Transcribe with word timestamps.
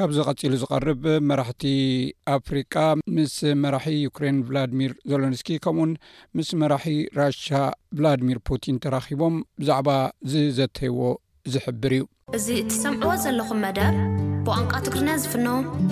ካብዚ 0.00 0.20
ቀፂሉ 0.30 0.52
ዝቐርብ 0.60 1.02
መራሕቲ 1.30 1.62
ኣፍሪቃ 2.34 2.74
ምስ 3.16 3.32
መራሒ 3.62 3.86
ዩክሬን 4.04 4.36
ቭላድሚር 4.48 4.92
ዘለንስኪ 5.10 5.48
ከምኡ 5.64 5.80
ውን 5.82 5.90
ምስ 6.36 6.48
መራሒ 6.60 6.86
ራሽ 7.18 7.40
ቭላድሚር 7.96 8.38
ፑቲን 8.48 8.76
ተራኪቦም 8.84 9.34
ብዛዕባ 9.62 9.88
ዝዘተይዎ 10.34 11.00
ዝሕብር 11.56 11.92
እዩ 12.00 12.06
እዚ 12.38 12.46
እትሰምዕዎ 12.60 13.10
ዘለኹም 13.24 13.60
መደር 13.64 13.92
ብቋንቋ 14.46 14.72
ትግርና 14.86 15.10
ዝፍኖ 15.24 15.46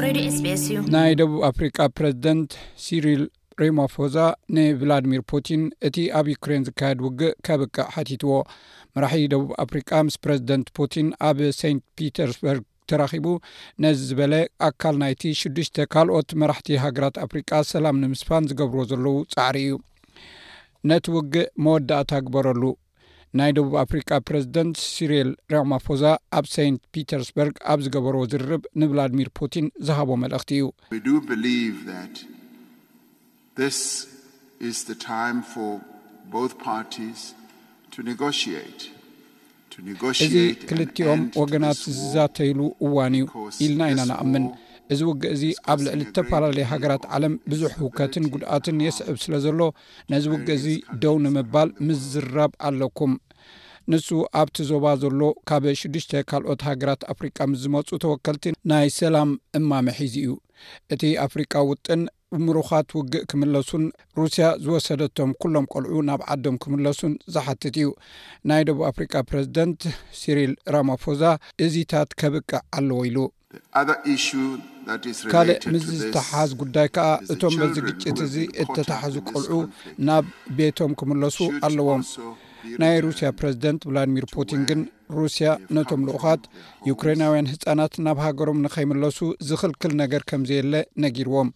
ሬድ 0.04 0.18
ስስ 0.36 0.46
እዩ 0.70 0.78
ናይ 0.96 1.12
ደቡብ 1.22 1.38
ኣፍሪቃ 1.50 1.76
ፕረዚደንት 2.00 2.54
ሲሪል 2.86 3.22
ሬማፎዛ 3.64 4.16
ንቭላድሚር 4.60 5.24
ፑቲን 5.34 5.64
እቲ 5.90 5.98
ኣብ 6.22 6.26
ዩክሬን 6.34 6.66
ዝካየድ 6.70 7.02
ውግእ 7.08 7.36
ከብቅዕ 7.50 7.86
ሓቲትዎ 7.98 8.38
መራሒ 8.96 9.20
ደቡብ 9.36 9.52
ኣፍሪቃ 9.66 9.90
ምስ 10.08 10.16
ፕረዚደንት 10.26 10.70
ፑቲን 10.80 11.10
ኣብ 11.30 11.38
ሴንት 11.60 11.84
ፒተርስበርግ 12.00 12.64
ተራኪቡ 12.90 13.26
ነዚ 13.84 13.98
ዝበለ 14.10 14.34
ኣካል 14.68 14.94
ናይቲ 15.04 15.22
ሽዱሽ 15.40 15.68
ካልኦት 15.94 16.28
መራሕቲ 16.40 16.68
ሃገራት 16.84 17.16
ኣፍሪቃ 17.26 17.50
ሰላም 17.74 17.96
ንምስፋን 18.02 18.48
ዝገብርዎ 18.50 18.82
ዘለዉ 18.92 19.16
ፃዕሪ 19.34 19.58
እዩ 19.68 19.74
ነቲ 20.90 21.06
ውግእ 21.16 21.48
መወዳእታ 21.64 22.10
ግበረሉ 22.26 22.62
ናይ 23.38 23.50
ደቡብ 23.56 23.74
አፍሪካ 23.84 24.10
ፕረዚደንት 24.28 24.76
ስሪኤል 24.94 25.30
ራማፎዛ 25.54 26.02
ኣብ 26.38 26.44
ሰንት 26.56 26.80
ፒተርስበርግ 26.94 27.56
ኣብ 27.72 27.80
ዝገበርዎ 27.86 28.22
ዝርርብ 28.32 28.62
ንቭላድሚር 28.82 29.30
ፑቲን 29.38 29.66
ዝሃቦ 29.88 30.08
መልእኽቲ 30.24 30.60
እዩ 37.98 38.96
እዚ 40.24 40.34
ክልቲኦም 40.68 41.20
ወገናት 41.40 41.78
ዝዛተይሉ 41.98 42.60
እዋን 42.86 43.14
እዩ 43.18 43.24
ኢልና 43.64 43.80
ኢና 43.92 44.00
ንኣምን 44.10 44.44
እዚ 44.92 45.00
ውግእ 45.08 45.30
እዚ 45.34 45.42
ኣብ 45.72 45.78
ልዕሊ 45.86 46.00
ዝተፈላለዩ 46.08 46.64
ሃገራት 46.72 47.04
ዓለም 47.14 47.34
ብዙሕ 47.50 47.72
ህውከትን 47.80 48.24
ጉድኣትን 48.32 48.76
የስዕብ 48.86 49.16
ስለ 49.24 49.34
ዘሎ 49.44 49.60
ነዚ 50.12 50.24
ውግእ 50.34 50.54
እዚ 50.58 50.66
ደው 51.02 51.16
ንምባል 51.24 51.70
ምዝራብ 51.88 52.52
ኣለኩም 52.68 53.14
ንሱ 53.92 54.08
ኣብቲ 54.42 54.56
ዞባ 54.70 54.86
ዘሎ 55.02 55.20
ካብ 55.48 55.64
ሽዱሽተ 55.80 56.12
ካልኦት 56.30 56.62
ሃገራት 56.70 57.02
ኣፍሪካ 57.12 57.36
ምስ 57.50 57.58
ዝመፁ 57.64 57.88
ተወከልቲ 58.04 58.44
ናይ 58.70 58.88
ሰላም 59.00 59.30
እማ 59.60 59.70
መሒዚ 59.88 60.16
እዩ 60.26 60.32
እቲ 60.94 61.02
ኣፍሪቃ 61.26 61.52
ውጥን 61.70 62.00
እምሩኻት 62.36 62.88
ውግእ 62.98 63.24
ክምለሱን 63.30 63.84
ሩስያ 64.18 64.46
ዝወሰደቶም 64.64 65.30
ኩሎም 65.42 65.66
ቆልዑ 65.72 65.98
ናብ 66.08 66.20
ዓዶም 66.32 66.56
ክምለሱን 66.62 67.12
ዝሓትት 67.34 67.76
እዩ 67.80 67.88
ናይ 68.50 68.62
ደቡብ 68.68 68.80
አፍሪካ 68.90 69.14
ፕረዚደንት 69.28 69.80
ሲሪል 70.20 70.52
ራማፎዛ 70.74 71.22
እዙታት 71.66 72.10
ከብቅ 72.22 72.50
ኣለዎ 72.78 73.00
ኢሉ 73.10 73.18
ካልእ 75.32 75.56
ምዝ 75.72 75.86
ዝተሓሓዝ 76.00 76.50
ጉዳይ 76.62 76.86
ከዓ 76.96 77.08
እቶም 77.34 77.54
በዚ 77.60 77.76
ግጭት 77.88 78.18
እዚ 78.26 78.36
እተታሕዙ 78.64 79.14
ቆልዑ 79.30 79.54
ናብ 80.08 80.26
ቤቶም 80.58 80.92
ክምለሱ 81.00 81.38
ኣለዎም 81.68 82.02
ናይ 82.82 82.96
ሩስያ 83.06 83.26
ፕረዚደንት 83.38 83.82
ቭላድሚር 83.90 84.24
ፑቲን 84.34 84.62
ግን 84.68 84.80
ሩስያ 85.18 85.48
ነቶም 85.76 86.02
ልኡኻት 86.08 86.42
ዩክሬናውያን 86.90 87.50
ህፃናት 87.52 87.94
ናብ 88.06 88.20
ሃገሮም 88.26 88.62
ንኸይምለሱ 88.66 89.18
ዝኽልክል 89.48 89.92
ነገር 90.02 90.24
ከምዘየለ 90.32 90.74
ነጊርዎም 91.04 91.50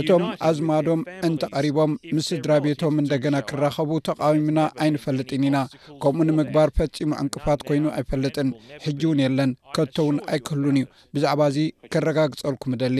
እቶም 0.00 0.22
ኣዝማዶም 0.48 1.00
እንተቐሪቦም 1.28 1.92
ምስ 2.16 2.26
ስድራ 2.30 2.52
ቤቶም 2.64 2.94
እንደገና 3.02 3.36
ክራኸቡ 3.48 3.90
ተቃዊምና 4.08 4.58
ኣይንፈልጥን 4.84 5.44
ኢና 5.48 5.56
ከምኡ 6.02 6.26
ንምግባር 6.28 6.70
ፈፂሙ 6.78 7.10
ዕንቅፋት 7.22 7.60
ኮይኑ 7.70 7.84
ኣይፈልጥን 7.98 8.50
ሕጂ 8.86 9.00
ውን 9.10 9.20
የለን 9.24 9.52
ከቶውን 9.78 10.18
ኣይክህሉን 10.32 10.78
እዩ 10.82 10.86
ብዛዕባ 11.16 11.40
እዙ 11.52 11.58
ክረጋግፀልኩም 11.94 12.74
ደሊ 12.82 12.98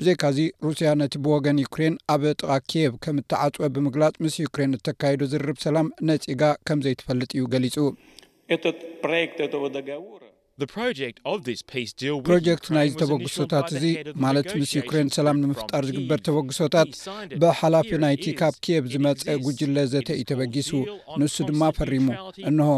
ብዘይካዙ 0.00 0.38
ሩስያ 0.66 0.90
ነቲ 1.00 1.14
ብወገን 1.24 1.62
ዩክሬን 1.66 1.96
ኣብ 2.14 2.22
ጥቓ 2.38 2.50
ኬየብ 2.70 2.94
ከም 3.04 3.18
እተዓፅወ 3.22 3.66
ብምግላፅ 3.76 4.14
ምስ 4.24 4.36
ዩክሬን 4.44 4.76
እተካይዱ 4.78 5.22
ዝርብ 5.34 5.58
ሰላም 5.66 5.88
ነፂጋ 6.10 6.42
ከምዘይትፈልጥ 6.68 7.30
እዩ 7.38 7.44
ገሊጹ 7.54 7.76
ፕሮጀክት 10.72 12.66
ናይ 12.76 12.88
ተበግሶታት 13.00 13.68
እዙ 13.76 13.84
ማለት 14.24 14.48
ምስ 14.60 14.70
ዩክሬን 14.78 15.08
ሰላም 15.16 15.38
ንምፍጣር 15.44 15.84
ዝግበር 15.88 16.20
ተበግሶታት 16.28 16.90
ብሓላፊ 17.42 17.90
ናይቲ 18.04 18.24
ካብ 18.40 18.54
ኬብ 18.66 18.84
ዝመፀ 18.94 19.26
ጉጅለ 19.46 19.76
ዘተይ 19.92 20.16
እዩ 20.20 20.26
ተበጊሱ 20.32 20.70
ንሱ 21.20 21.36
ድማ 21.50 21.62
ፈሪሙ 21.78 22.06
እንሆ 22.50 22.68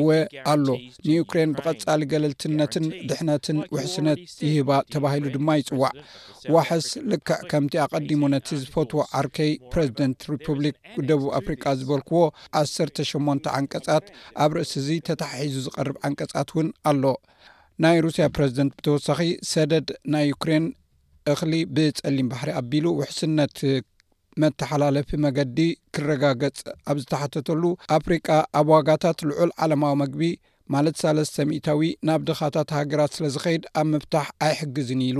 እወ 0.00 0.08
ኣሎ 0.52 0.66
ንዩክሬን 1.08 1.54
ብቐጻሊ 1.58 2.00
ገለልትነትን 2.12 2.86
ድሕነትን 3.10 3.58
ውሕስነት 3.76 4.20
ይህባ 4.48 4.70
ተባሂሉ 4.94 5.26
ድማ 5.36 5.48
ይጽዋዕ 5.60 5.92
ዋሕስ 6.54 6.86
ልክዕ 7.10 7.40
ከምቲ 7.50 7.74
ኣቐዲሙ 7.86 8.20
ነቲ 8.34 8.48
ዝፈትዎ 8.62 9.02
ዓርከይ 9.18 9.52
ፕሬዚደንት 9.72 10.20
ሪፑብሊክ 10.34 10.76
ደቡብ 11.10 11.28
ኣፍሪቃ 11.40 11.64
ዝበልክዎ 11.80 12.22
1ሰተ 12.62 12.96
8ንተ 13.10 13.44
ዓንቀጻት 13.58 14.06
ኣብ 14.44 14.50
ርእሲ 14.58 14.74
እዚ 14.82 14.88
ተተሓሒዙ 15.08 15.58
ዝቐርብ 15.66 15.96
ዓንቀጻት 16.08 16.48
እውን 16.54 16.68
ኣሎ 16.90 17.02
ናይ 17.82 17.98
ሩስያ 18.04 18.24
ፕረዚደንት 18.36 18.72
ብተወሳኺ 18.78 19.20
ሰደድ 19.52 19.88
ናይ 20.12 20.24
ዩክሬን 20.32 20.64
እክሊ 21.32 21.52
ብጸሊም 21.74 22.30
ባሕሪ 22.30 22.50
ኣቢሉ 22.60 22.86
ውሕስነት 23.00 23.56
መተሓላለፊ 24.42 25.10
መገዲ 25.24 25.58
ክረጋገፅ 25.94 26.60
ኣብ 26.90 26.96
ዝተሓተተሉ 27.02 27.62
ኣፍሪቃ 27.96 28.28
ኣብ 28.60 28.68
ዋጋታት 28.74 29.18
ልዑል 29.28 29.50
ዓለማዊ 29.64 29.94
መግቢ 30.02 30.20
ማለት 30.74 30.96
ሰለስተ 31.02 31.36
00ታዊ 31.50 31.88
ናብ 32.08 32.20
ድኻታት 32.28 32.68
ሃገራት 32.78 33.12
ስለዝኸይድ 33.16 33.64
ኣብ 33.80 33.86
ምብታሕ 33.92 34.26
ኣይሕግዝን 34.46 35.00
ኢሉ 35.08 35.18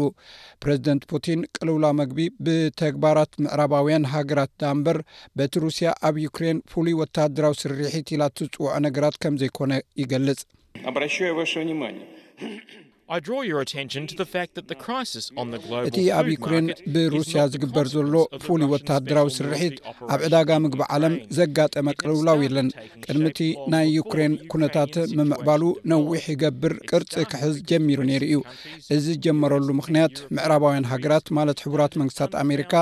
ፕረዚደንት 0.64 1.02
ፑቲን 1.12 1.40
ቅልውላ 1.56 1.84
መግቢ 2.00 2.20
ብተግባራት 2.46 3.32
ምዕራባውያን 3.44 4.08
ሃገራት 4.14 4.52
ዳ 4.62 4.72
እንበር 4.76 4.98
በቲ 5.40 5.54
ሩስያ 5.66 5.90
ኣብ 6.10 6.18
ዩክሬን 6.26 6.60
ፍሉይ 6.72 6.96
ወታድራዊ 7.02 7.56
ስርሒት 7.62 8.10
ኢላ 8.16 8.22
ትፅውዖ 8.38 8.72
ነገራት 8.88 9.18
ከም 9.24 9.36
ዘይኮነ 9.42 9.72
ይገልጽ 10.02 10.42
ኣብራሻዩ 10.92 11.40
ሸ 11.54 11.66
ማ 11.82 11.94
እቲ 13.16 13.30
ኣብ 16.18 16.26
ዩክሬን 16.34 16.66
ብሩስያ 16.94 17.40
ዝግበር 17.52 17.86
ዘሎ 17.94 18.12
ፍሉይ 18.44 18.68
ወታሃደራዊ 18.72 19.26
ስርሒት 19.36 19.74
ኣብ 20.14 20.20
ዕዳጋ 20.26 20.50
ምግቢ 20.64 20.80
ዓለም 20.96 21.14
ዘጋጠመ 21.38 21.86
ቅልውላዊ 22.00 22.38
የለን 22.46 22.68
ቅድሚቲ 23.04 23.38
ናይ 23.72 23.86
ዩክሬን 23.98 24.32
ኩነታት 24.52 24.92
ምምዕባሉ 25.18 25.62
ነዊሕ 25.92 26.22
ይገብር 26.34 26.72
ቅርፂ 26.90 27.12
ክሕዝ 27.32 27.56
ጀሚሩ 27.72 27.98
ነይሩ 28.10 28.22
እዩ 28.28 28.38
እዚ 28.96 29.06
ጀመረሉ 29.26 29.68
ምክንያት 29.80 30.14
ምዕራባውያን 30.38 30.88
ሃገራት 30.92 31.26
ማለት 31.40 31.62
ሕቡራት 31.66 31.92
መንግስታት 32.02 32.32
ኣሜሪካ 32.44 32.72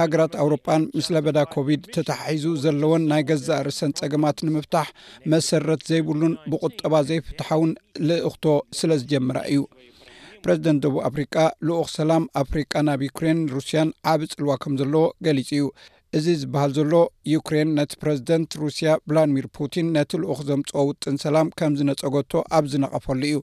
ሃገራት 0.00 0.32
ኣውሮጳን 0.44 0.82
ምስለበዳ 0.98 1.38
ኮቪድ 1.54 1.82
ተተሓሒዙ 1.96 2.46
ዘለዎን 2.66 3.06
ናይ 3.12 3.24
ገዛ 3.30 3.48
ርሰን 3.70 3.94
ፀገማት 4.02 4.38
ንምፍታሕ 4.48 4.88
መሰረት 5.36 5.80
ዘይብሉን 5.92 6.34
ብቁጠባ 6.52 6.92
ዘይፍትሓውን 7.10 7.72
ልእክቶ 8.08 8.44
ስለ 8.78 8.90
ዝጀመራ 9.00 9.38
እዩ 9.52 9.60
ፕረዚደንት 10.44 10.84
ቡ 10.94 11.02
አፍሪካ 11.08 11.34
ልኡክ 11.66 11.88
ሰላም 11.98 12.24
ኣፍሪቃ 12.42 12.72
ናብ 12.88 13.02
ዩክሬን 13.08 13.40
ሩስያን 13.54 13.90
ዓብ 14.12 14.22
ፅልዋ 14.32 14.54
ከም 14.62 14.72
ዘለ 14.80 14.94
ገሊፅ 15.26 15.50
እዩ 15.56 15.64
እዚ 16.18 16.26
ዝበሃል 16.40 16.72
ዘሎ 16.76 16.94
ዩክሬን 17.32 17.68
ነቲ 17.76 17.92
ፕረዚደንት 18.02 18.50
ሩስያ 18.62 18.88
ብላድሚር 19.10 19.46
ፑቲን 19.58 19.86
ነቲ 19.94 20.10
ልኡክ 20.22 20.40
ዘምፅ 20.48 20.70
ውጥን 20.88 21.14
ሰላም 21.22 21.48
ከምዝነፀገቶ 21.58 22.32
ኣብዝነቐፈሉ 22.58 23.22
እዩ 23.28 23.36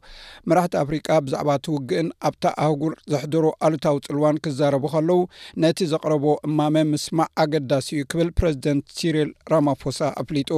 መራሕቲ 0.51 0.75
ኣፍሪቃ 0.83 1.07
ብዛዕባ 1.25 1.49
ትውግእን 1.67 2.09
ኣብታ 2.29 2.43
ኣህጉር 2.65 2.93
ዘሕደሮ 3.13 3.45
ኣሉታዊ 3.67 3.95
ፅልዋን 4.09 4.37
ክዛረቡ 4.47 4.83
ከለዉ 4.93 5.17
ነቲ 5.65 5.79
ዘቕረቦ 5.95 6.25
እማመ 6.49 6.75
ምስማዕ 6.91 7.29
ኣገዳሲ 7.43 7.89
እዩ 7.99 8.05
ክብል 8.13 8.29
ፕረዚደንት 8.41 8.85
ሲሪል 9.01 9.31
ራማፎሳ 9.55 9.99
ኣፍሊጡ 10.23 10.51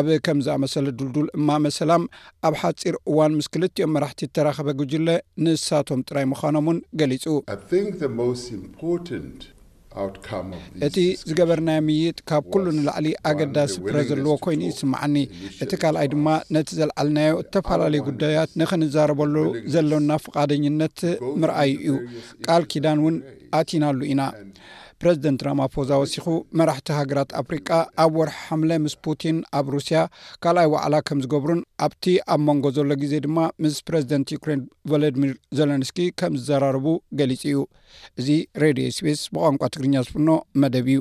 ኣብ 0.00 0.08
ከምዝኣመሰለ 0.28 0.86
ዱልዱል 0.98 1.30
እማመ 1.40 1.64
ሰላም 1.80 2.04
ኣብ 2.50 2.56
ሓፂር 2.64 2.98
እዋን 3.10 3.36
ምስ 3.40 3.48
ክልቲኦም 3.56 3.94
መራሕቲ 3.98 4.20
እተራኸበ 4.32 4.68
ግጅለ 4.80 5.08
ንሳቶም 5.46 6.02
ጥራይ 6.10 6.26
ምዃኖም 6.32 6.66
እውን 6.72 6.80
ገሊፁ 7.02 7.24
እቲ 10.86 10.96
ዝገበርናዮ 11.28 11.78
ምይጥ 11.86 12.16
ካብ 12.28 12.44
ኩሉ 12.54 12.64
ንላዕሊ 12.78 13.06
ኣገዳሲ 13.28 13.72
ፍረ 13.86 13.96
ዘለዎ 14.08 14.34
ኮይኑ 14.44 14.60
ይስማዓኒ 14.68 15.14
እቲ 15.64 15.70
ካልኣይ 15.82 16.08
ድማ 16.14 16.26
ነቲ 16.54 16.68
ዘለዓልናዮ 16.80 17.32
እተፈላለዩ 17.42 18.00
ጉዳያት 18.08 18.50
ንክንዛረበሉ 18.62 19.34
ዘለና 19.74 20.10
ፍቓደኝነት 20.24 20.98
ምርአዪ 21.42 21.70
እዩ 21.88 21.94
ቃል 22.46 22.64
ኪዳን 22.72 23.00
እውን 23.02 23.16
ኣቲናሉ 23.60 23.98
ኢና 24.12 24.20
ፕረዚደንት 25.02 25.40
ራማፖዛ 25.46 25.90
ወሲኹ 26.02 26.26
መራሕቲ 26.58 26.88
ሃገራት 26.98 27.30
አፍሪቃ 27.40 27.68
ኣብ 28.04 28.12
ወርሒ 28.20 28.36
ሓምለ 28.44 28.70
ምስ 28.84 28.94
ፑቲን 29.06 29.38
ኣብ 29.60 29.66
ሩስያ 29.74 29.98
ካልኣይ 30.44 30.68
ባዕላ 30.74 30.94
ከም 31.08 31.18
ዝገብሩን 31.24 31.60
ኣብቲ 31.86 32.04
ኣብ 32.34 32.40
መንጎ 32.48 32.64
ዘሎ 32.76 32.90
ግዜ 33.02 33.12
ድማ 33.26 33.38
ምስ 33.64 33.76
ፕረዚደንት 33.88 34.32
ዩኩሬን 34.36 34.62
ቨለድሚር 34.92 35.34
ዘለንስኪ 35.58 35.98
ከም 36.22 36.34
ዝዘራርቡ 36.40 36.86
ገሊፅ 37.20 37.42
እዩ 37.52 37.60
እዚ 38.20 38.28
ሬድዮ 38.64 38.86
ስፔስ 38.98 39.22
ብቋንቋ 39.36 39.62
ትግርኛ 39.76 39.96
ዝፍኖ 40.06 40.30
መደብ 40.62 40.88
እዩ 40.94 41.00